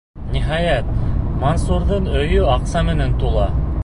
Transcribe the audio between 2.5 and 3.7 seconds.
аҡса менән тула.